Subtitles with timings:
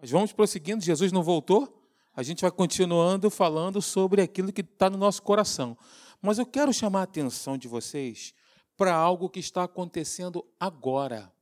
[0.00, 1.82] Mas vamos prosseguindo, Jesus não voltou?
[2.14, 5.76] A gente vai continuando falando sobre aquilo que está no nosso coração.
[6.20, 8.34] Mas eu quero chamar a atenção de vocês
[8.76, 11.32] para algo que está acontecendo agora,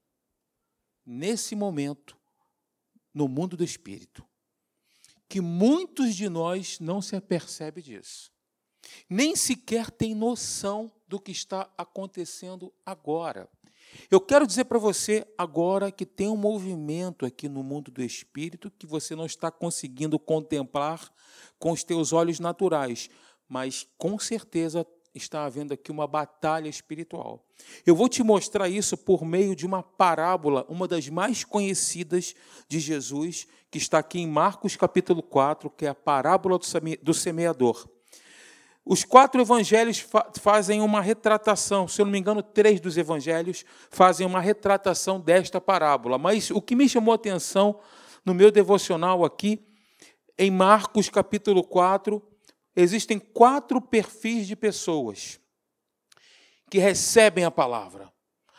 [1.05, 2.17] nesse momento,
[3.13, 4.25] no mundo do espírito.
[5.29, 8.33] Que muitos de nós não se apercebem disso.
[9.09, 13.49] Nem sequer tem noção do que está acontecendo agora.
[14.11, 18.71] Eu quero dizer para você agora que tem um movimento aqui no mundo do espírito
[18.79, 21.13] que você não está conseguindo contemplar
[21.59, 23.09] com os teus olhos naturais,
[23.49, 27.47] mas com certeza está havendo aqui uma batalha espiritual.
[27.87, 32.35] Eu vou te mostrar isso por meio de uma parábola, uma das mais conhecidas
[32.69, 36.59] de Jesus, que está aqui em Marcos capítulo 4, que é a parábola
[37.03, 37.89] do semeador.
[38.87, 43.65] Os quatro evangelhos fa fazem uma retratação, se eu não me engano, três dos evangelhos
[43.89, 46.19] fazem uma retratação desta parábola.
[46.19, 47.81] Mas o que me chamou a atenção
[48.25, 49.67] no meu devocional aqui,
[50.39, 52.23] em Marcos capítulo 4,
[52.77, 55.41] existem quatro perfis de pessoas
[56.71, 58.13] que recebem a palavra.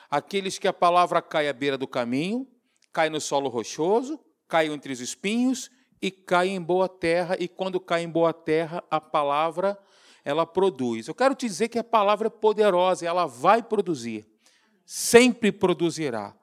[0.10, 2.48] Aqueles que a palavra cai à beira do caminho,
[2.92, 5.70] cai no solo rochoso, cai entre os espinhos
[6.02, 9.78] e cai em boa terra, e quando cai em boa terra, a palavra
[10.26, 11.08] ela produz.
[11.08, 14.28] Eu quero te dizer que a palavra é poderosa, ela vai produzir,
[14.84, 16.36] sempre produzirá,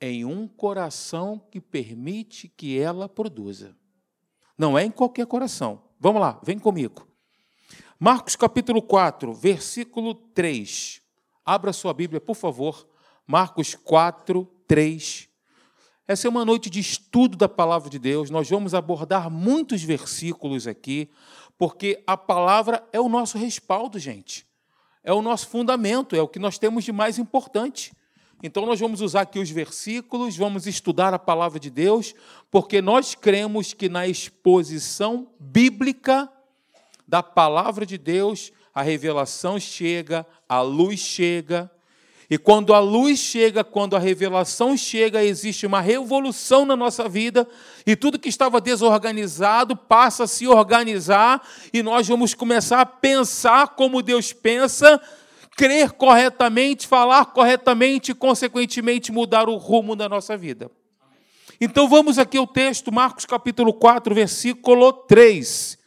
[0.00, 3.76] em um coração que permite que ela produza.
[4.56, 5.82] Não é em qualquer coração.
[5.98, 7.08] Vamos lá, vem comigo.
[7.98, 11.02] Marcos capítulo 4, versículo 3.
[11.44, 12.88] Abra sua Bíblia, por favor.
[13.26, 15.27] Marcos 4, 3.
[16.08, 18.30] Essa é uma noite de estudo da palavra de Deus.
[18.30, 21.10] Nós vamos abordar muitos versículos aqui
[21.58, 24.46] porque a palavra é o nosso respaldo, gente.
[25.04, 27.92] É o nosso fundamento, é o que nós temos de mais importante.
[28.42, 32.14] Então, nós vamos usar aqui os versículos, vamos estudar a palavra de Deus,
[32.50, 36.32] porque nós cremos que na exposição bíblica
[37.06, 41.70] da palavra de Deus, a revelação chega, a luz chega,
[42.30, 47.48] e quando a luz chega, quando a revelação chega, existe uma revolução na nossa vida
[47.86, 53.68] e tudo que estava desorganizado passa a se organizar e nós vamos começar a pensar
[53.68, 55.00] como Deus pensa,
[55.56, 60.70] crer corretamente, falar corretamente e, consequentemente, mudar o rumo da nossa vida.
[61.58, 65.78] Então vamos aqui ao texto, Marcos capítulo 4, versículo 3.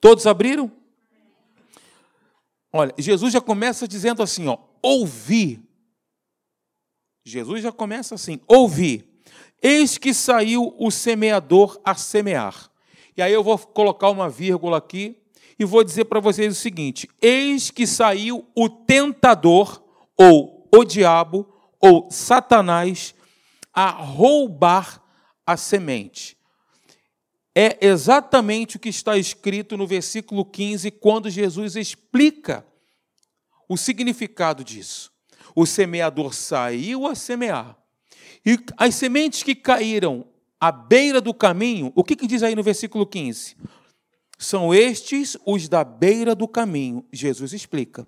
[0.00, 0.72] Todos abriram?
[2.72, 5.62] Olha, Jesus já começa dizendo assim, ó, ouvi
[7.24, 9.04] Jesus já começa assim: ouvi,
[9.62, 12.70] eis que saiu o semeador a semear.
[13.16, 15.22] E aí eu vou colocar uma vírgula aqui
[15.58, 19.82] e vou dizer para vocês o seguinte: eis que saiu o tentador,
[20.16, 21.46] ou o diabo,
[21.80, 23.14] ou Satanás,
[23.72, 25.02] a roubar
[25.46, 26.36] a semente.
[27.54, 32.66] É exatamente o que está escrito no versículo 15, quando Jesus explica
[33.68, 35.12] o significado disso
[35.54, 37.76] o semeador saiu a semear.
[38.44, 40.26] E as sementes que caíram
[40.60, 43.56] à beira do caminho, o que, que diz aí no versículo 15?
[44.38, 48.06] São estes os da beira do caminho, Jesus explica.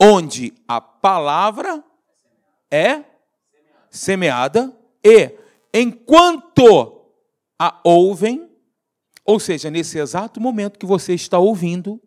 [0.00, 1.82] Onde a palavra
[2.70, 3.04] é
[3.90, 5.34] semeada e
[5.72, 7.06] enquanto
[7.58, 8.50] a ouvem,
[9.24, 12.00] ou seja, nesse exato momento que você está ouvindo,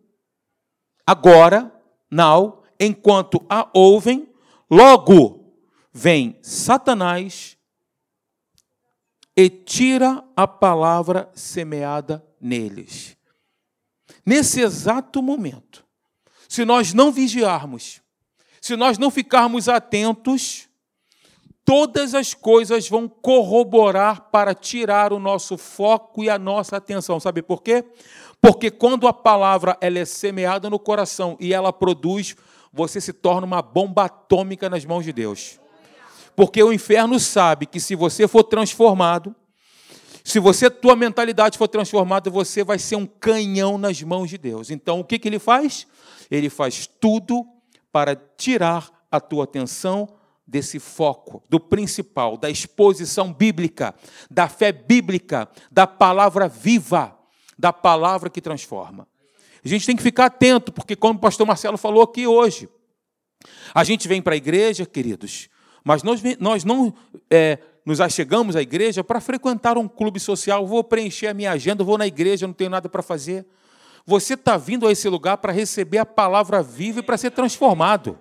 [1.07, 1.71] agora,
[2.11, 4.27] now, enquanto a ouvem,
[4.69, 5.53] Logo,
[5.93, 7.57] vem Satanás
[9.35, 13.17] e tira a palavra semeada neles.
[14.25, 15.85] Nesse exato momento,
[16.47, 18.01] se nós não vigiarmos,
[18.61, 20.67] se nós não ficarmos atentos,
[21.63, 27.19] todas as coisas vão corroborar para tirar o nosso foco e a nossa atenção.
[27.19, 27.83] Sabe por quê?
[28.41, 32.35] Porque quando a palavra ela é semeada no coração e ela produz
[32.75, 35.61] você se torna uma bomba atômica nas mãos de Deus.
[36.35, 39.33] Porque o inferno sabe que se você for transformado,
[40.21, 44.69] se você tua mentalidade for transformada, você vai ser um canhão nas mãos de Deus.
[44.69, 45.87] Então, o que, que ele faz?
[46.29, 47.47] Ele faz tudo
[47.93, 50.09] para tirar a tua atenção
[50.45, 53.95] desse foco, do principal, da exposição bíblica,
[54.29, 57.17] da fé bíblica, da palavra viva,
[57.57, 59.07] da palavra que transforma.
[59.65, 62.69] A gente tem que ficar atento, porque, como o pastor Marcelo falou aqui hoje,
[63.73, 65.49] a gente vem para a igreja, queridos,
[65.83, 66.93] mas nós, nós não
[67.29, 71.83] é, nos achegamos à igreja para frequentar um clube social, vou preencher a minha agenda,
[71.83, 73.45] vou na igreja, não tenho nada para fazer.
[74.05, 78.19] Você está vindo a esse lugar para receber a palavra viva e para ser transformado.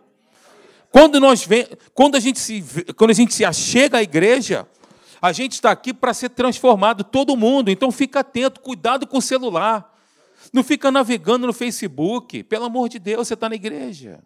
[0.90, 2.62] Quando, nós vem, quando, a gente se,
[2.96, 4.66] quando a gente se achega à igreja,
[5.24, 7.70] A gente está aqui para ser transformado, todo mundo.
[7.70, 9.93] Então fica atento, cuidado com o celular.
[10.54, 12.44] Não fica navegando no Facebook.
[12.44, 14.22] Pelo amor de Deus, você está na igreja.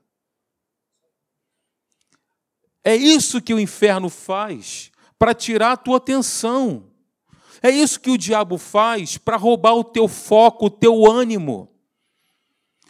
[2.85, 6.85] É isso que o inferno faz para tirar a tua atenção.
[7.63, 11.67] É isso que o diabo faz para roubar o teu foco, o teu ânimo.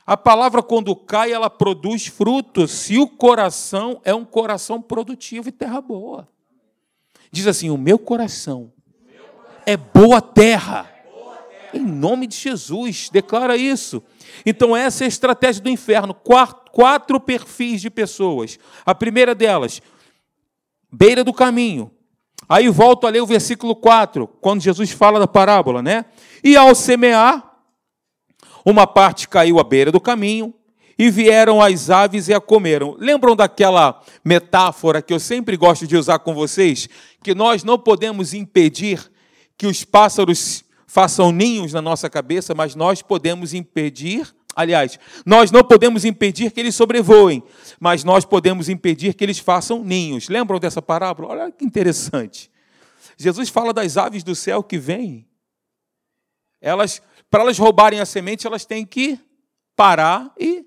[0.05, 5.52] A palavra, quando cai, ela produz frutos, se o coração é um coração produtivo e
[5.52, 6.29] terra boa.
[7.31, 8.73] Diz assim: O meu coração
[9.64, 10.98] é boa terra.
[11.73, 14.03] Em nome de Jesus, declara isso.
[14.44, 16.15] Então, essa é a estratégia do inferno.
[16.15, 18.59] Quatro, quatro perfis de pessoas.
[18.85, 19.82] A primeira delas,
[20.93, 21.91] beira do caminho.
[22.49, 26.06] Aí volto a ler o versículo 4, quando Jesus fala da parábola, né?
[26.43, 27.59] E ao semear,
[28.64, 30.55] uma parte caiu à beira do caminho,
[30.99, 32.97] e vieram as aves e a comeram.
[32.99, 36.88] Lembram daquela metáfora que eu sempre gosto de usar com vocês?
[37.23, 39.09] Que nós não podemos impedir
[39.56, 45.62] que os pássaros façam ninhos na nossa cabeça, mas nós podemos impedir, aliás, nós não
[45.62, 47.43] podemos impedir que eles sobrevoem,
[47.79, 50.31] mas nós podemos impedir que eles façam ninhos.
[50.31, 51.29] Lembram dessa parábola?
[51.29, 52.50] Olha que interessante.
[53.19, 55.29] Jesus fala das aves do céu que vêm.
[56.58, 59.20] Elas, para elas roubarem a semente, elas têm que
[59.76, 60.64] parar e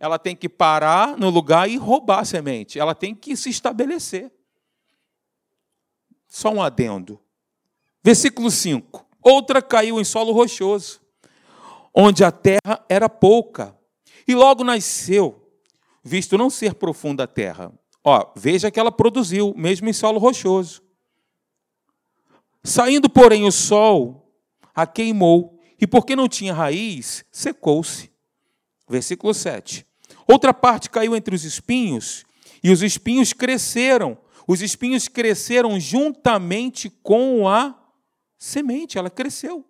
[0.00, 2.76] ela tem que parar no lugar e roubar a semente.
[2.76, 4.32] Ela tem que se estabelecer.
[6.26, 7.20] Só um adendo.
[8.02, 9.06] Versículo 5.
[9.22, 11.00] Outra caiu em solo rochoso,
[11.94, 13.76] onde a terra era pouca,
[14.26, 15.46] e logo nasceu,
[16.02, 17.72] visto não ser profunda a terra.
[18.02, 20.82] Ó, veja que ela produziu, mesmo em solo rochoso.
[22.64, 24.32] Saindo, porém, o sol
[24.74, 28.10] a queimou, e porque não tinha raiz, secou-se.
[28.88, 29.86] Versículo 7.
[30.26, 32.24] Outra parte caiu entre os espinhos,
[32.62, 34.16] e os espinhos cresceram.
[34.46, 37.79] Os espinhos cresceram juntamente com a
[38.40, 39.64] semente, ela cresceu.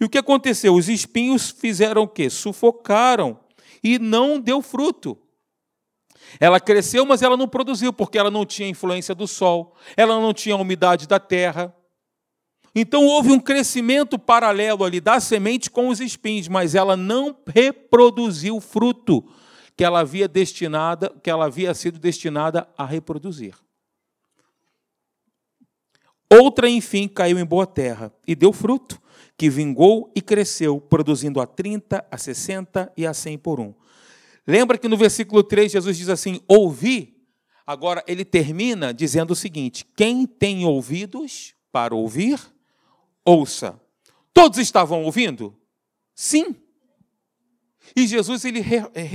[0.00, 0.74] E o que aconteceu?
[0.74, 2.28] Os espinhos fizeram o quê?
[2.30, 3.38] Sufocaram
[3.82, 5.16] e não deu fruto.
[6.40, 10.32] Ela cresceu, mas ela não produziu, porque ela não tinha influência do sol, ela não
[10.32, 11.72] tinha umidade da terra.
[12.74, 18.60] Então houve um crescimento paralelo ali da semente com os espinhos, mas ela não reproduziu
[18.60, 19.24] fruto
[19.76, 23.54] que ela havia destinada, que ela havia sido destinada a reproduzir.
[26.30, 29.00] Outra, enfim, caiu em boa terra e deu fruto,
[29.36, 33.74] que vingou e cresceu, produzindo a 30, a 60 e a 100 por um.
[34.46, 37.14] Lembra que no versículo 3 Jesus diz assim: ouvi.
[37.66, 42.38] Agora ele termina dizendo o seguinte: quem tem ouvidos para ouvir,
[43.24, 43.80] ouça.
[44.32, 45.56] Todos estavam ouvindo?
[46.14, 46.56] Sim.
[47.94, 48.60] E Jesus ele,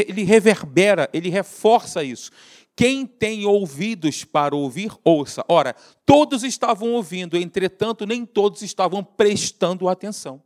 [0.07, 2.31] ele reverbera, ele reforça isso.
[2.79, 5.43] Quem tem ouvidos para ouvir, ouça.
[5.49, 10.41] Ora, todos estavam ouvindo, entretanto, nem todos estavam prestando atenção.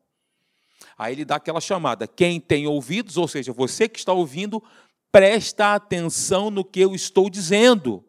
[0.97, 4.63] Aí ele dá aquela chamada: quem tem ouvidos, ou seja, você que está ouvindo,
[5.11, 8.03] presta atenção no que eu estou dizendo.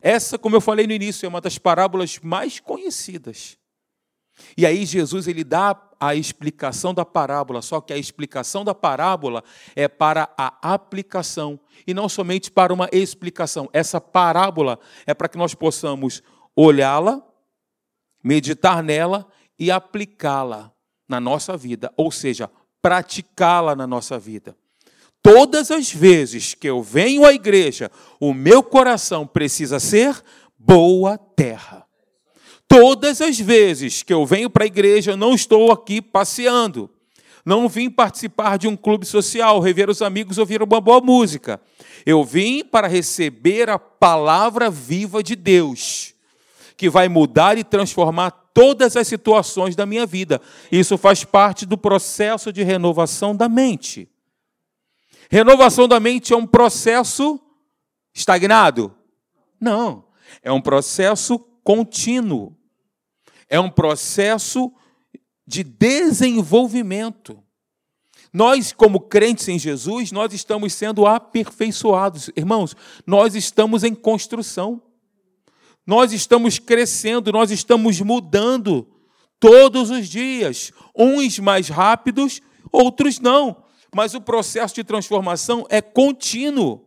[0.00, 3.58] Essa, como eu falei no início, é uma das parábolas mais conhecidas.
[4.56, 9.44] E aí Jesus ele dá a explicação da parábola, só que a explicação da parábola
[9.76, 13.68] é para a aplicação e não somente para uma explicação.
[13.72, 16.22] Essa parábola é para que nós possamos
[16.56, 17.22] olhá-la,
[18.24, 19.26] meditar nela
[19.58, 20.72] e aplicá-la
[21.06, 24.56] na nossa vida, ou seja, praticá-la na nossa vida.
[25.22, 30.22] Todas as vezes que eu venho à igreja, o meu coração precisa ser
[30.58, 31.86] boa terra.
[32.70, 36.88] Todas as vezes que eu venho para a igreja, eu não estou aqui passeando.
[37.44, 41.60] Não vim participar de um clube social, rever os amigos, ouvir uma boa música.
[42.06, 46.14] Eu vim para receber a palavra viva de Deus,
[46.76, 50.40] que vai mudar e transformar todas as situações da minha vida.
[50.70, 54.08] Isso faz parte do processo de renovação da mente.
[55.28, 57.40] Renovação da mente é um processo
[58.14, 58.94] estagnado?
[59.60, 60.04] Não,
[60.40, 62.59] é um processo contínuo
[63.50, 64.72] é um processo
[65.44, 67.42] de desenvolvimento.
[68.32, 72.30] Nós, como crentes em Jesus, nós estamos sendo aperfeiçoados.
[72.36, 74.80] Irmãos, nós estamos em construção.
[75.84, 78.86] Nós estamos crescendo, nós estamos mudando
[79.40, 80.70] todos os dias.
[80.96, 82.40] Uns mais rápidos,
[82.70, 83.64] outros não.
[83.92, 86.86] Mas o processo de transformação é contínuo.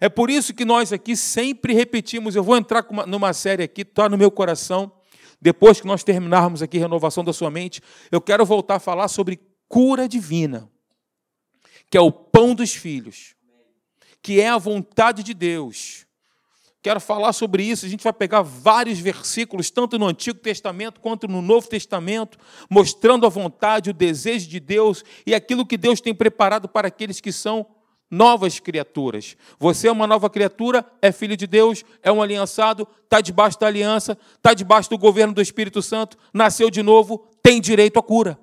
[0.00, 2.36] É por isso que nós aqui sempre repetimos.
[2.36, 4.92] Eu vou entrar numa série aqui, está no meu coração.
[5.40, 9.40] Depois que nós terminarmos aqui renovação da sua mente, eu quero voltar a falar sobre
[9.68, 10.68] cura divina,
[11.90, 13.34] que é o pão dos filhos,
[14.20, 16.06] que é a vontade de Deus.
[16.82, 17.86] Quero falar sobre isso.
[17.86, 22.38] A gente vai pegar vários versículos, tanto no Antigo Testamento quanto no Novo Testamento,
[22.70, 27.20] mostrando a vontade, o desejo de Deus e aquilo que Deus tem preparado para aqueles
[27.20, 27.66] que são
[28.10, 29.36] novas criaturas.
[29.58, 33.66] Você é uma nova criatura, é filho de Deus, é um aliançado, está debaixo da
[33.66, 38.38] aliança, está debaixo do governo do Espírito Santo, nasceu de novo, tem direito à cura.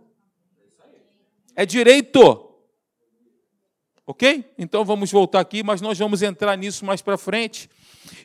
[1.56, 2.42] É direito.
[4.06, 4.54] Ok?
[4.58, 7.70] Então vamos voltar aqui, mas nós vamos entrar nisso mais para frente.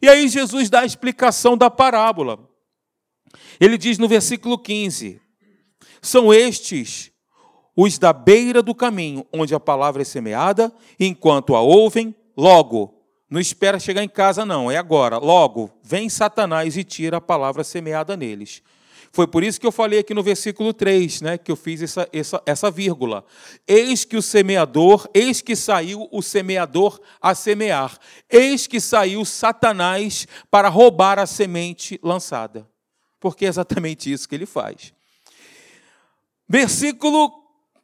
[0.03, 2.39] E aí Jesus dá a explicação da parábola.
[3.59, 5.21] Ele diz no versículo 15:
[6.03, 7.10] São estes
[7.77, 12.95] os da beira do caminho, onde a palavra é semeada, enquanto a ouvem, logo,
[13.31, 17.63] não espera chegar em casa, não, é agora, logo, vem Satanás e tira a palavra
[17.63, 18.63] semeada neles.
[19.13, 22.09] Foi por isso que eu falei aqui no versículo 3, né, que eu fiz essa,
[22.13, 23.25] essa, essa vírgula.
[23.67, 27.99] Eis que o semeador, eis que saiu o semeador a semear,
[28.29, 32.69] eis que saiu Satanás para roubar a semente lançada.
[33.19, 34.93] Porque é exatamente isso que ele faz.
[36.49, 37.40] Versículo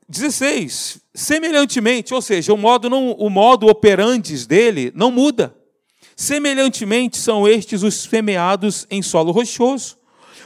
[0.08, 1.00] 16.
[1.14, 5.54] Semelhantemente, ou seja, o modo, não, o modo operantes dele não muda.
[6.14, 9.98] Semelhantemente são estes os semeados em solo rochoso,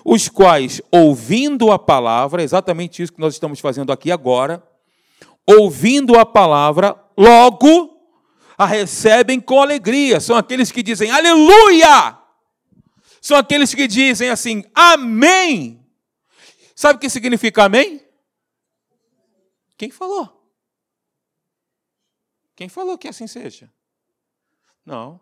[0.04, 4.62] os quais, ouvindo a palavra, exatamente isso que nós estamos fazendo aqui agora,
[5.46, 7.96] ouvindo a palavra, logo
[8.56, 10.18] a recebem com alegria.
[10.20, 12.18] São aqueles que dizem aleluia!
[13.20, 15.84] São aqueles que dizem assim, amém!
[16.74, 18.00] Sabe o que significa amém?
[19.80, 20.52] Quem falou?
[22.54, 23.72] Quem falou que assim seja?
[24.84, 25.18] Não.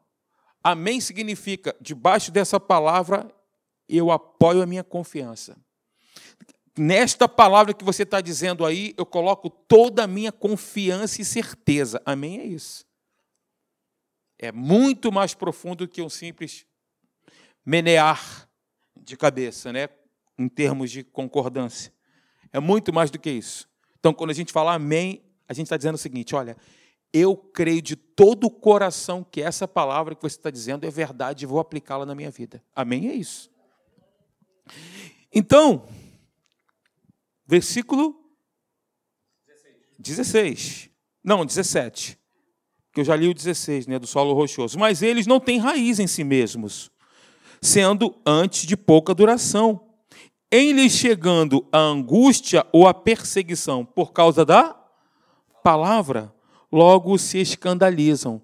[0.64, 3.32] Amém significa, debaixo dessa palavra,
[3.88, 5.56] eu apoio a minha confiança.
[6.76, 12.02] Nesta palavra que você está dizendo aí, eu coloco toda a minha confiança e certeza.
[12.04, 12.40] Amém?
[12.40, 12.84] É isso.
[14.36, 16.66] É muito mais profundo que um simples
[17.64, 18.50] menear
[18.96, 19.88] de cabeça, né?
[20.36, 21.92] em termos de concordância.
[22.52, 23.67] É muito mais do que isso.
[23.98, 26.56] Então, quando a gente fala amém, a gente está dizendo o seguinte: olha,
[27.12, 31.44] eu creio de todo o coração que essa palavra que você está dizendo é verdade
[31.44, 32.62] e vou aplicá-la na minha vida.
[32.74, 33.08] Amém?
[33.08, 33.50] É isso.
[35.32, 35.86] Então,
[37.46, 38.14] versículo
[39.98, 40.90] 16.
[41.24, 42.18] Não, 17.
[42.92, 44.78] Que eu já li o 16, né, do solo rochoso.
[44.78, 46.90] Mas eles não têm raiz em si mesmos,
[47.60, 49.87] sendo antes de pouca duração.
[50.50, 54.74] Em lhes chegando a angústia ou a perseguição por causa da
[55.62, 56.34] palavra,
[56.72, 58.42] logo se escandalizam.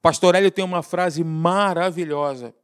[0.00, 2.54] Pastor Hélio tem uma frase maravilhosa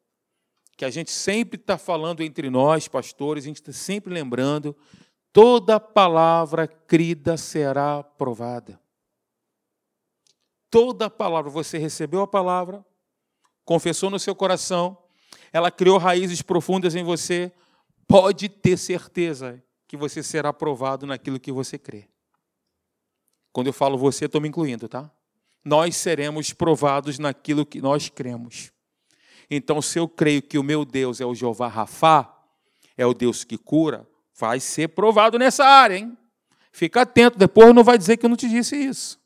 [0.76, 4.74] que a gente sempre está falando entre nós, pastores, a gente está sempre lembrando:
[5.32, 8.80] toda palavra crida será provada.
[10.70, 12.82] Toda palavra, você recebeu a palavra,
[13.64, 14.96] confessou no seu coração,
[15.52, 17.52] ela criou raízes profundas em você,
[18.10, 22.08] pode ter certeza que você será aprovado naquilo que você crê.
[23.52, 25.08] Quando eu falo você, estou me incluindo, tá?
[25.64, 28.72] Nós seremos provados naquilo que nós cremos.
[29.48, 32.36] Então, se eu creio que o meu Deus é o Jeová Rafá,
[32.96, 36.18] é o Deus que cura, vai ser provado nessa área, hein?
[36.72, 39.20] Fica atento, depois não vai dizer que eu não te disse isso.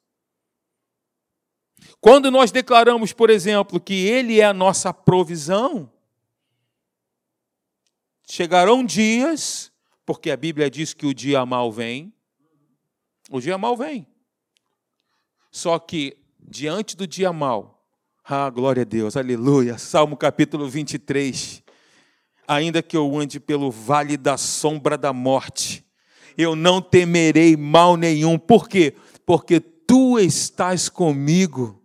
[2.03, 5.91] Quando nós declaramos, por exemplo, que Ele é a nossa provisão,
[8.29, 9.73] chegarão dias,
[10.05, 12.13] porque a Bíblia diz que o dia mal vem,
[13.31, 14.07] o dia mal vem.
[15.51, 17.75] Só que, diante do dia mal,
[18.27, 19.77] ah, glória a Deus, aleluia.
[19.77, 21.63] Salmo capítulo 23.
[22.49, 25.85] Ainda que eu ande pelo vale da sombra da morte,
[26.37, 28.39] eu não temerei mal nenhum.
[28.39, 28.95] Por quê?
[29.27, 31.83] Porque tu estás comigo.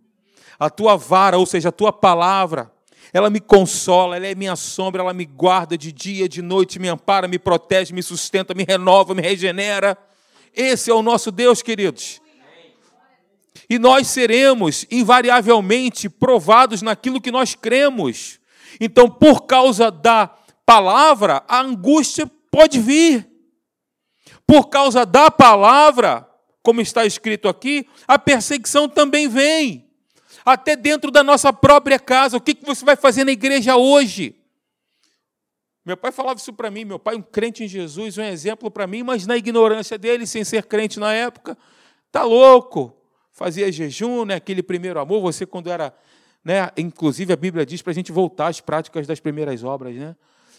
[0.58, 2.72] A tua vara, ou seja, a tua palavra,
[3.12, 6.88] ela me consola, ela é minha sombra, ela me guarda de dia, de noite, me
[6.88, 9.96] ampara, me protege, me sustenta, me renova, me regenera.
[10.54, 12.20] Esse é o nosso Deus, queridos
[13.70, 18.40] e nós seremos invariavelmente provados naquilo que nós cremos.
[18.80, 20.28] Então, por causa da
[20.66, 23.30] palavra, a angústia pode vir.
[24.44, 26.28] Por causa da palavra,
[26.64, 29.88] como está escrito aqui, a perseguição também vem.
[30.44, 32.36] Até dentro da nossa própria casa.
[32.36, 34.36] O que você vai fazer na igreja hoje?
[35.84, 38.86] Meu pai falava isso para mim, meu pai, um crente em Jesus, um exemplo para
[38.86, 41.56] mim, mas na ignorância dele, sem ser crente na época,
[42.12, 43.00] tá louco
[43.40, 45.94] fazia jejum, né, aquele primeiro amor, você quando era,
[46.44, 50.14] né, inclusive a Bíblia diz para a gente voltar às práticas das primeiras obras, né?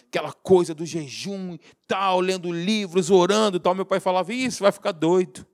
[0.08, 3.72] Aquela coisa do jejum e tal, lendo livros, orando e tal.
[3.72, 5.46] Meu pai falava, isso vai ficar doido,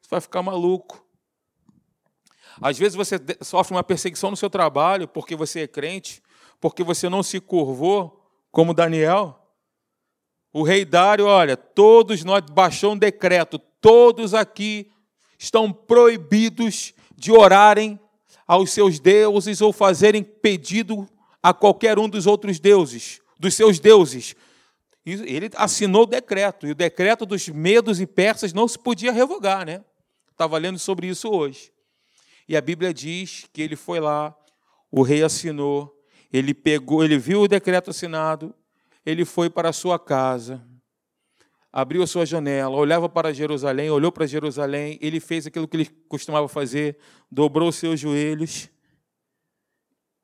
[0.00, 1.04] você vai ficar maluco.
[2.60, 6.22] Às vezes você sofre uma perseguição no seu trabalho porque você é crente,
[6.60, 9.36] porque você não se curvou como Daniel.
[10.52, 14.90] O rei Dário, olha, todos nós baixou um decreto, todos aqui
[15.38, 17.98] estão proibidos de orarem
[18.46, 21.08] aos seus deuses ou fazerem pedido
[21.42, 24.34] a qualquer um dos outros deuses, dos seus deuses.
[25.06, 29.64] Ele assinou o decreto, e o decreto dos medos e persas não se podia revogar,
[29.64, 29.82] né?
[30.30, 31.72] Estava lendo sobre isso hoje.
[32.50, 34.36] E a Bíblia diz que ele foi lá,
[34.90, 35.96] o rei assinou,
[36.32, 38.52] ele pegou, ele viu o decreto assinado,
[39.06, 40.60] ele foi para a sua casa,
[41.72, 45.86] abriu a sua janela, olhava para Jerusalém, olhou para Jerusalém, ele fez aquilo que ele
[46.08, 46.98] costumava fazer,
[47.30, 48.68] dobrou seus joelhos,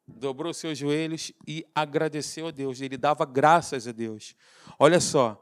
[0.05, 4.35] dobrou seus joelhos e agradeceu a Deus, ele dava graças a Deus.
[4.81, 5.41] Olha só,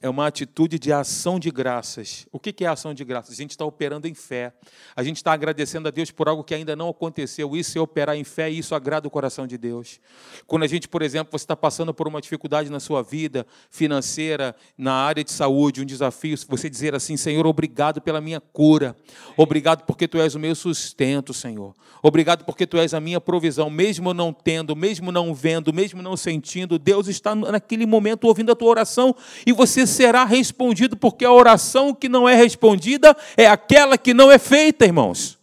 [0.00, 2.26] é uma atitude de ação de graças.
[2.32, 3.34] O que é ação de graças?
[3.34, 4.52] A gente está operando em fé.
[4.96, 7.54] A gente está agradecendo a Deus por algo que ainda não aconteceu.
[7.54, 10.00] Isso é operar em fé e isso agrada o coração de Deus.
[10.46, 14.56] Quando a gente, por exemplo, você está passando por uma dificuldade na sua vida financeira,
[14.78, 18.96] na área de saúde, um desafio, você dizer assim: Senhor, obrigado pela minha cura.
[19.36, 21.74] Obrigado porque tu és o meu sustento, Senhor.
[22.02, 23.68] Obrigado porque tu és a minha provisão.
[23.68, 28.56] Mesmo não tendo, mesmo não vendo, mesmo não sentindo, Deus está naquele momento ouvindo a
[28.56, 29.14] tua oração
[29.46, 34.14] e você você será respondido, porque a oração que não é respondida é aquela que
[34.14, 35.38] não é feita, irmãos.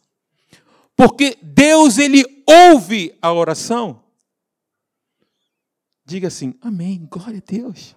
[0.95, 4.03] Porque Deus, Ele ouve a oração.
[6.05, 7.95] Diga assim, amém, glória a Deus.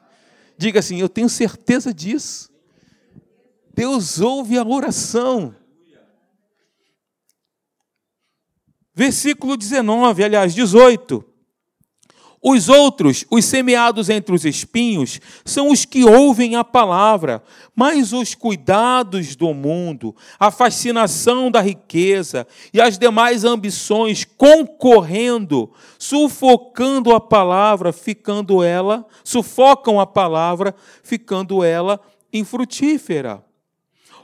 [0.57, 2.51] Diga assim, eu tenho certeza disso.
[3.75, 5.57] Deus ouve a oração.
[8.95, 11.32] Versículo 19, aliás, 18.
[12.45, 17.41] Os outros, os semeados entre os espinhos, são os que ouvem a palavra,
[17.73, 22.45] mas os cuidados do mundo, a fascinação da riqueza
[22.75, 32.01] e as demais ambições concorrendo, sufocando a palavra, ficando ela, sufocam a palavra, ficando ela
[32.33, 33.45] infrutífera.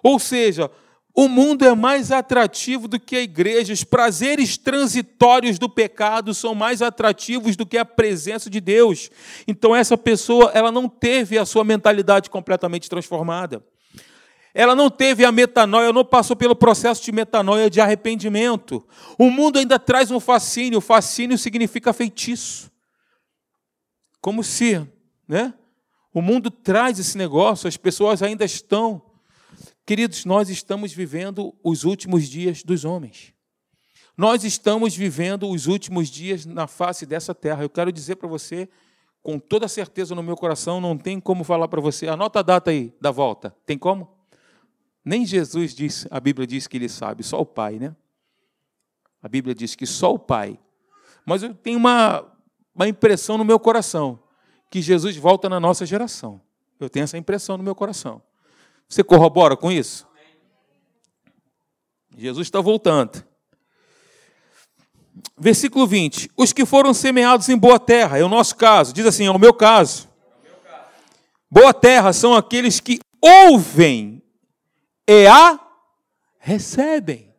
[0.03, 0.69] Ou seja,
[1.21, 3.73] o mundo é mais atrativo do que a igreja.
[3.73, 9.11] Os prazeres transitórios do pecado são mais atrativos do que a presença de Deus.
[9.45, 13.61] Então essa pessoa, ela não teve a sua mentalidade completamente transformada.
[14.55, 18.87] Ela não teve a metanoia, não passou pelo processo de metanoia, de arrependimento.
[19.19, 20.81] O mundo ainda traz um fascínio.
[20.81, 22.71] Fascínio significa feitiço.
[24.21, 24.87] Como se,
[25.27, 25.53] né?
[26.15, 29.08] O mundo traz esse negócio, as pessoas ainda estão
[29.89, 33.33] Queridos, nós estamos vivendo os últimos dias dos homens.
[34.19, 37.63] Nós estamos vivendo os últimos dias na face dessa terra.
[37.63, 38.69] Eu quero dizer para você,
[39.23, 42.07] com toda certeza no meu coração, não tem como falar para você.
[42.07, 43.57] Anota a data aí da volta.
[43.65, 44.15] Tem como?
[45.03, 47.97] Nem Jesus diz, a Bíblia diz que ele sabe, só o Pai, né?
[49.23, 50.61] A Bíblia diz que só o Pai.
[51.25, 52.31] Mas eu tenho uma,
[52.75, 54.23] uma impressão no meu coração
[54.71, 56.43] que Jesus volta na nossa geração.
[56.79, 58.21] Eu tenho essa impressão no meu coração.
[58.89, 60.07] Você corrobora com isso?
[62.17, 63.23] Jesus está voltando.
[65.37, 69.27] Versículo 20: Os que foram semeados em boa terra, é o nosso caso, diz assim:
[69.27, 70.09] é o meu caso.
[71.51, 74.23] Boa terra são aqueles que ouvem
[75.07, 75.59] e a
[76.39, 77.35] recebem.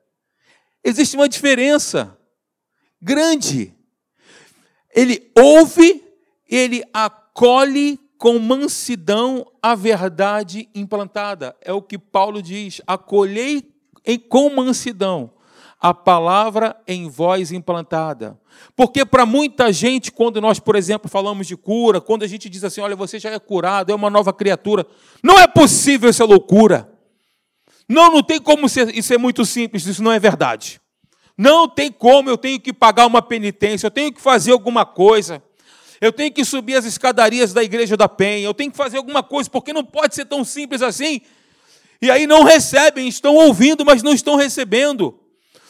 [0.84, 2.18] Existe uma diferença
[3.02, 3.76] grande.
[4.96, 6.04] Ele ouve,
[6.48, 11.56] ele acolhe com mansidão a verdade implantada.
[11.62, 13.74] É o que Paulo diz: acolhei
[14.28, 15.32] com mansidão
[15.80, 18.38] a palavra em voz implantada.
[18.76, 22.66] Porque para muita gente, quando nós, por exemplo, falamos de cura, quando a gente diz
[22.66, 24.86] assim, olha, você já é curado, é uma nova criatura,
[25.24, 26.92] não é possível essa loucura.
[27.88, 30.82] Não, não tem como ser, isso é muito simples, isso não é verdade.
[31.38, 35.42] Não tem como, eu tenho que pagar uma penitência, eu tenho que fazer alguma coisa
[36.02, 39.22] eu tenho que subir as escadarias da igreja da Penha, eu tenho que fazer alguma
[39.22, 41.22] coisa, porque não pode ser tão simples assim.
[42.02, 45.20] E aí não recebem, estão ouvindo, mas não estão recebendo.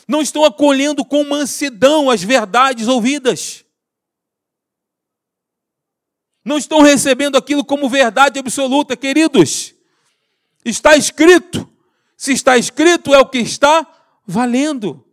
[0.07, 3.65] Não estão acolhendo com mansidão as verdades ouvidas.
[6.45, 9.73] Não estão recebendo aquilo como verdade absoluta, queridos.
[10.63, 11.67] Está escrito.
[12.15, 13.87] Se está escrito, é o que está
[14.25, 15.05] valendo.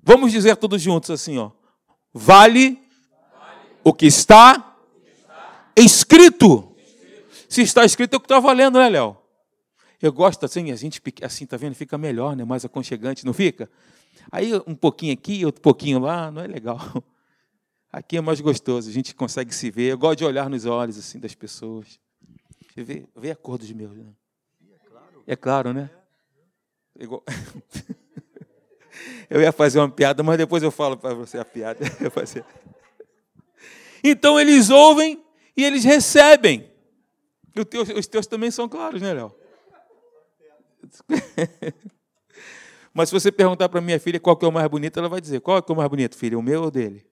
[0.00, 1.50] Vamos dizer todos juntos assim, ó.
[2.12, 2.81] Vale
[3.84, 4.76] o que está
[5.76, 6.74] escrito.
[7.48, 9.16] Se está escrito, é o que está valendo, né, Léo?
[10.00, 11.74] Eu gosto assim, a gente assim, tá vendo?
[11.74, 12.44] Fica melhor, né?
[12.44, 13.70] Mais aconchegante, não fica?
[14.30, 16.78] Aí um pouquinho aqui, outro pouquinho lá, não é legal.
[17.92, 19.92] Aqui é mais gostoso, a gente consegue se ver.
[19.92, 22.00] Eu gosto de olhar nos olhos assim das pessoas.
[22.74, 23.94] Vê, vê a cor dos meus.
[23.94, 24.06] Né?
[25.26, 25.90] É claro, né?
[26.98, 27.22] Igual...
[29.28, 31.80] Eu ia fazer uma piada, mas depois eu falo para você a piada.
[32.00, 32.44] Eu fazer.
[34.02, 35.22] Então eles ouvem
[35.56, 36.70] e eles recebem.
[37.96, 39.34] os teus também são claros, né, Léo?
[42.92, 45.20] Mas se você perguntar para minha filha qual que é o mais bonito, ela vai
[45.20, 46.38] dizer: qual é, que é o mais bonito, filha?
[46.38, 47.06] O meu ou dele?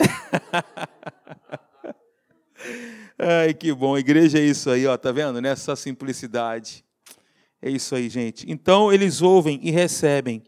[3.18, 3.96] Ai, que bom.
[3.96, 5.40] igreja é isso aí, ó, tá vendo?
[5.40, 6.84] Nessa simplicidade.
[7.60, 8.50] É isso aí, gente.
[8.50, 10.42] Então eles ouvem e recebem.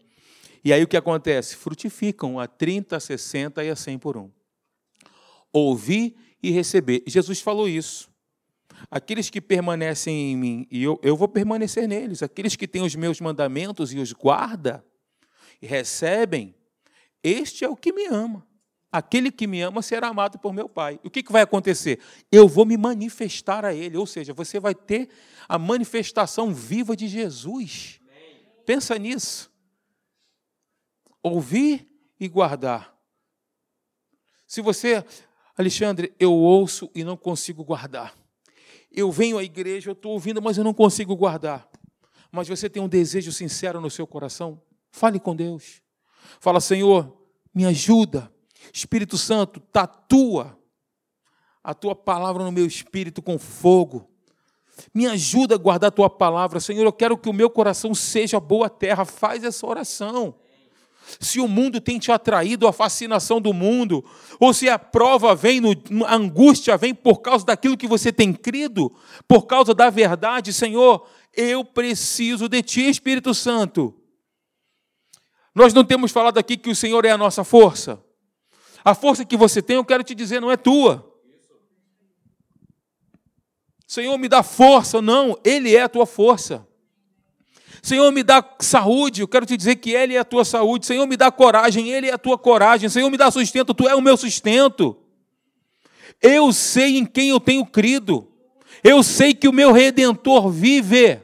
[0.63, 1.55] E aí o que acontece?
[1.55, 4.29] Frutificam a 30, a 60 e a 100 por um.
[5.57, 6.13] Ouvir
[6.43, 7.01] e receber.
[7.07, 8.09] Jesus falou isso.
[8.91, 12.21] Aqueles que permanecem em mim, e eu, eu vou permanecer neles.
[12.21, 14.85] Aqueles que têm os meus mandamentos e os guarda
[15.61, 16.53] e recebem,
[17.23, 18.45] este é o que me ama.
[18.91, 20.99] Aquele que me ama será amado por meu Pai.
[21.01, 21.99] E o que, que vai acontecer?
[22.29, 25.09] Eu vou me manifestar a Ele, ou seja, você vai ter
[25.47, 28.01] a manifestação viva de Jesus.
[28.65, 29.49] Pensa nisso.
[31.23, 31.87] Ouvir
[32.19, 32.93] e guardar.
[34.47, 35.03] Se você,
[35.57, 38.15] Alexandre, eu ouço e não consigo guardar.
[38.91, 41.67] Eu venho à igreja, eu estou ouvindo, mas eu não consigo guardar.
[42.31, 44.61] Mas você tem um desejo sincero no seu coração?
[44.91, 45.81] Fale com Deus.
[46.39, 47.15] Fala, Senhor,
[47.53, 48.31] me ajuda
[48.73, 50.57] Espírito Santo, tatua
[51.63, 54.07] a tua palavra no meu espírito com fogo.
[54.93, 56.83] Me ajuda a guardar a tua palavra, Senhor.
[56.83, 59.05] Eu quero que o meu coração seja boa terra.
[59.05, 60.35] Faz essa oração.
[61.19, 64.03] Se o mundo tem te atraído, a fascinação do mundo,
[64.39, 65.61] ou se a prova vem,
[66.05, 68.91] a angústia vem por causa daquilo que você tem crido,
[69.27, 73.93] por causa da verdade, Senhor, eu preciso de Ti, Espírito Santo.
[75.53, 78.03] Nós não temos falado aqui que o Senhor é a nossa força.
[78.83, 81.11] A força que você tem, eu quero te dizer, não é tua.
[83.87, 85.01] Senhor, me dá força.
[85.01, 86.67] Não, Ele é a tua força.
[87.85, 89.21] Senhor, me dá saúde.
[89.21, 90.87] Eu quero te dizer que Ele é a tua saúde.
[90.87, 91.91] Senhor, me dá coragem.
[91.91, 92.89] Ele é a tua coragem.
[92.89, 93.75] Senhor, me dá sustento.
[93.75, 94.97] Tu é o meu sustento.
[96.19, 98.27] Eu sei em quem eu tenho crido.
[98.83, 101.19] Eu sei que o meu redentor vive.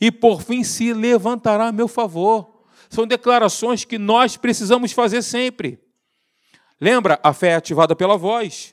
[0.00, 2.62] E por fim se levantará a meu favor.
[2.88, 5.80] São declarações que nós precisamos fazer sempre.
[6.80, 7.18] Lembra?
[7.24, 8.72] A fé é ativada pela voz.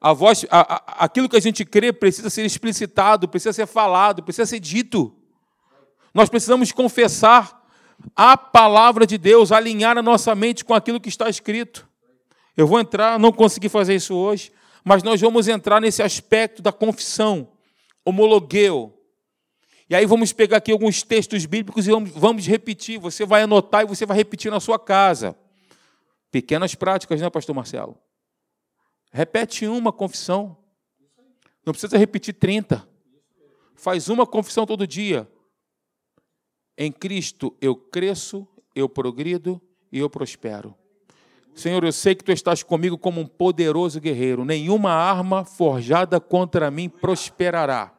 [0.00, 4.24] A voz, a, a, aquilo que a gente crê precisa ser explicitado, precisa ser falado,
[4.24, 5.21] precisa ser dito.
[6.14, 7.62] Nós precisamos confessar
[8.14, 11.88] a palavra de Deus, alinhar a nossa mente com aquilo que está escrito.
[12.56, 14.52] Eu vou entrar, não consegui fazer isso hoje,
[14.84, 17.48] mas nós vamos entrar nesse aspecto da confissão,
[18.04, 18.98] homologueu.
[19.88, 22.98] E aí vamos pegar aqui alguns textos bíblicos e vamos, repetir.
[22.98, 25.36] Você vai anotar e você vai repetir na sua casa.
[26.30, 27.98] Pequenas práticas, né, pastor Marcelo?
[29.12, 30.56] Repete uma confissão.
[31.64, 32.88] Não precisa repetir 30.
[33.76, 35.28] Faz uma confissão todo dia.
[36.76, 40.74] Em Cristo eu cresço, eu progrido e eu prospero.
[41.54, 44.44] Senhor, eu sei que tu estás comigo como um poderoso guerreiro.
[44.44, 47.92] Nenhuma arma forjada contra mim prosperará.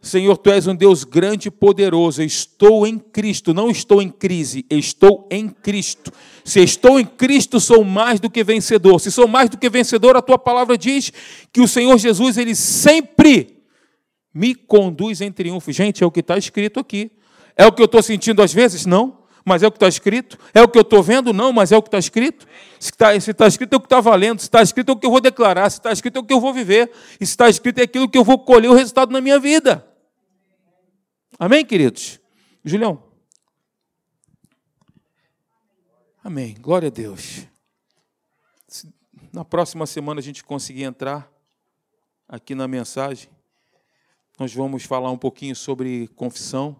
[0.00, 2.22] Senhor, tu és um Deus grande e poderoso.
[2.22, 6.12] Eu estou em Cristo, não estou em crise, estou em Cristo.
[6.44, 9.00] Se estou em Cristo, sou mais do que vencedor.
[9.00, 11.12] Se sou mais do que vencedor, a tua palavra diz
[11.52, 13.58] que o Senhor Jesus, ele sempre
[14.32, 15.72] me conduz em triunfo.
[15.72, 17.10] Gente, é o que está escrito aqui.
[17.58, 18.86] É o que eu estou sentindo às vezes?
[18.86, 19.18] Não.
[19.44, 20.38] Mas é o que está escrito?
[20.54, 21.32] É o que eu estou vendo?
[21.32, 22.46] Não, mas é o que está escrito?
[22.78, 25.06] Se está tá escrito é o que está valendo, se está escrito é o que
[25.06, 27.48] eu vou declarar, se está escrito é o que eu vou viver, e se está
[27.48, 29.84] escrito é aquilo que eu vou colher o resultado na minha vida.
[31.38, 32.20] Amém, queridos?
[32.62, 33.02] Julião.
[36.22, 36.54] Amém.
[36.60, 37.46] Glória a Deus.
[38.66, 38.92] Se
[39.32, 41.26] na próxima semana a gente conseguir entrar
[42.28, 43.30] aqui na mensagem,
[44.38, 46.76] nós vamos falar um pouquinho sobre confissão.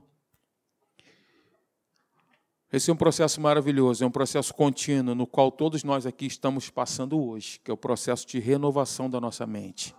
[2.71, 6.69] Esse é um processo maravilhoso, é um processo contínuo no qual todos nós aqui estamos
[6.69, 9.95] passando hoje, que é o processo de renovação da nossa mente.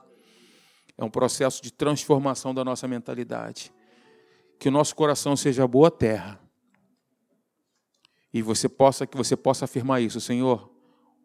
[0.96, 3.72] É um processo de transformação da nossa mentalidade
[4.60, 6.38] que o nosso coração seja boa terra.
[8.34, 10.70] E você possa que você possa afirmar isso, Senhor,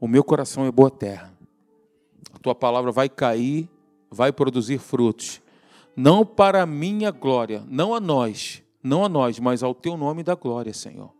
[0.00, 1.36] o meu coração é boa terra.
[2.32, 3.68] A tua palavra vai cair,
[4.08, 5.42] vai produzir frutos,
[5.96, 10.22] não para a minha glória, não a nós, não a nós, mas ao teu nome
[10.22, 11.12] da glória, Senhor.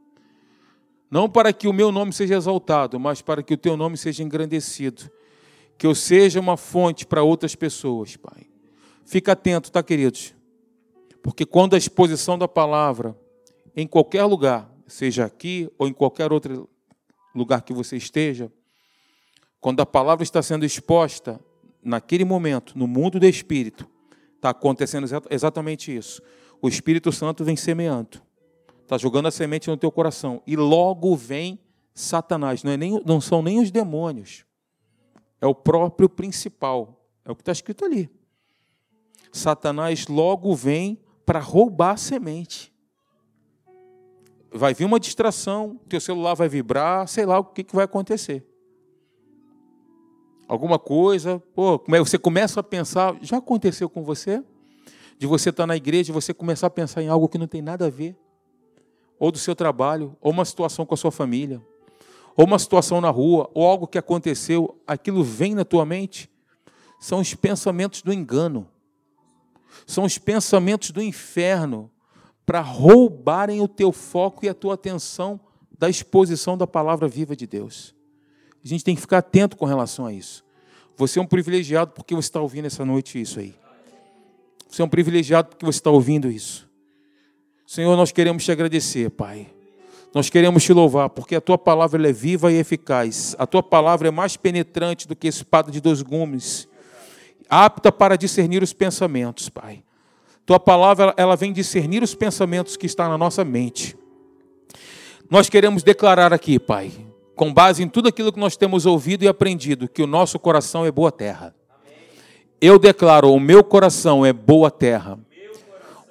[1.11, 4.23] Não para que o meu nome seja exaltado, mas para que o teu nome seja
[4.23, 5.11] engrandecido.
[5.77, 8.47] Que eu seja uma fonte para outras pessoas, Pai.
[9.05, 10.35] Fica atento, tá, queridos?
[11.23, 13.17] Porque quando a exposição da palavra,
[13.77, 16.69] em qualquer lugar, seja aqui ou em qualquer outro
[17.35, 18.51] lugar que você esteja,
[19.61, 21.41] quando a palavra está sendo exposta,
[21.83, 23.89] naquele momento, no mundo do Espírito,
[24.37, 26.23] está acontecendo exatamente isso.
[26.61, 28.21] O Espírito Santo vem semeando,
[28.85, 31.59] está jogando a semente no teu coração, e logo vem
[31.95, 34.45] Satanás, não, é nem, não são nem os demônios,
[35.41, 37.01] é o próprio principal.
[37.25, 38.11] É o que está escrito ali.
[39.33, 42.73] Satanás logo vem para roubar a semente.
[44.53, 48.47] Vai vir uma distração, teu celular vai vibrar, sei lá o que, que vai acontecer.
[50.47, 54.45] Alguma coisa, pô, você começa a pensar, já aconteceu com você?
[55.19, 57.63] De você estar na igreja e você começar a pensar em algo que não tem
[57.63, 58.17] nada a ver,
[59.19, 61.63] ou do seu trabalho, ou uma situação com a sua família,
[62.37, 66.31] ou uma situação na rua, ou algo que aconteceu, aquilo vem na tua mente.
[67.01, 68.69] São os pensamentos do engano
[69.87, 71.91] são os pensamentos do inferno
[72.47, 75.41] para roubarem o teu foco e a tua atenção
[75.77, 77.95] da exposição da palavra viva de Deus.
[78.65, 80.45] A gente tem que ficar atento com relação a isso.
[80.97, 83.55] Você é um privilegiado porque você está ouvindo essa noite isso aí.
[84.69, 86.64] Você é um privilegiado porque você está ouvindo isso.
[87.67, 89.49] Senhor, nós queremos te agradecer, Pai.
[90.15, 93.35] Nós queremos te louvar, porque a tua palavra é viva e eficaz.
[93.39, 96.69] A tua palavra é mais penetrante do que espada de dois gumes
[97.49, 99.83] apta para discernir os pensamentos, Pai.
[100.45, 103.97] Tua palavra, ela vem discernir os pensamentos que estão na nossa mente.
[105.31, 106.93] Nós queremos declarar aqui, Pai,
[107.35, 110.85] com base em tudo aquilo que nós temos ouvido e aprendido, que o nosso coração
[110.85, 111.55] é boa terra.
[112.61, 115.19] Eu declaro, o meu coração é boa terra.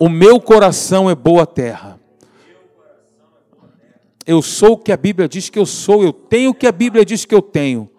[0.04, 1.98] O meu coração é boa terra.
[4.28, 6.74] Eu sou o que a Bíblia diz que eu sou, eu tenho o que a
[6.74, 7.90] Bíblia diz que eu tenho.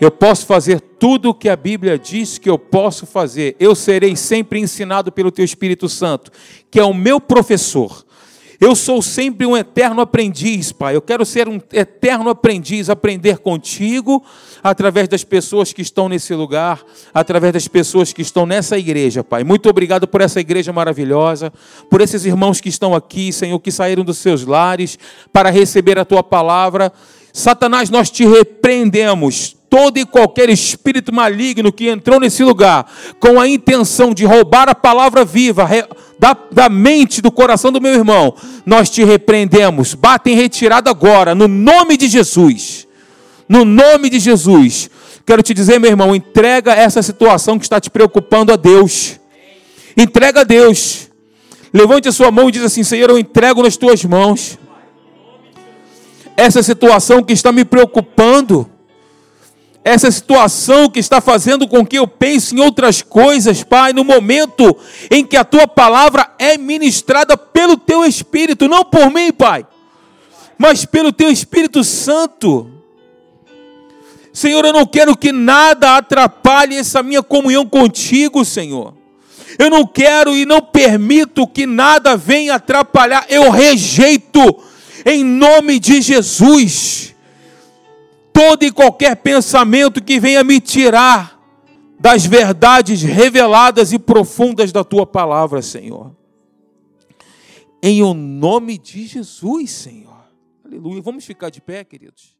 [0.00, 3.56] Eu posso fazer tudo o que a Bíblia diz que eu posso fazer.
[3.60, 6.32] Eu serei sempre ensinado pelo Teu Espírito Santo,
[6.70, 8.06] que é o meu professor.
[8.60, 10.94] Eu sou sempre um eterno aprendiz, Pai.
[10.94, 14.22] Eu quero ser um eterno aprendiz, aprender contigo,
[14.62, 19.44] através das pessoas que estão nesse lugar, através das pessoas que estão nessa igreja, Pai.
[19.44, 21.50] Muito obrigado por essa igreja maravilhosa,
[21.88, 24.98] por esses irmãos que estão aqui, Senhor, que saíram dos seus lares
[25.32, 26.92] para receber a tua palavra.
[27.32, 33.46] Satanás, nós te repreendemos todo e qualquer espírito maligno que entrou nesse lugar com a
[33.46, 35.68] intenção de roubar a palavra viva
[36.18, 38.34] da, da mente, do coração do meu irmão,
[38.66, 39.94] nós te repreendemos.
[39.94, 42.86] Bata em retirada agora, no nome de Jesus.
[43.48, 44.90] No nome de Jesus.
[45.24, 49.20] Quero te dizer, meu irmão, entrega essa situação que está te preocupando a Deus.
[49.96, 51.08] Entrega a Deus.
[51.72, 54.58] Levante a sua mão e diz assim: Senhor, eu entrego nas tuas mãos
[56.36, 58.68] essa situação que está me preocupando
[59.82, 64.76] essa situação que está fazendo com que eu pense em outras coisas, Pai, no momento
[65.10, 69.66] em que a tua palavra é ministrada pelo teu Espírito, não por mim, Pai,
[70.58, 72.70] mas pelo teu Espírito Santo.
[74.32, 78.94] Senhor, eu não quero que nada atrapalhe essa minha comunhão contigo, Senhor.
[79.58, 84.62] Eu não quero e não permito que nada venha atrapalhar, eu rejeito
[85.04, 87.09] em nome de Jesus
[88.40, 91.38] todo e qualquer pensamento que venha me tirar
[91.98, 96.16] das verdades reveladas e profundas da tua palavra, Senhor.
[97.82, 100.24] Em o nome de Jesus, Senhor.
[100.64, 101.02] Aleluia.
[101.02, 102.34] Vamos ficar de pé, queridos.